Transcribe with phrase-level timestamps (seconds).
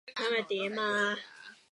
[0.17, 1.15] 今日點呀？